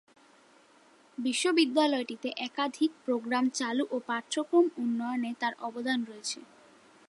[1.17, 6.39] বিশ্ববিদ্যালয়টিতে একাধিক প্রোগ্রাম চালু ও পাঠ্যক্রম উন্নয়নে তার অবদান রয়েছে।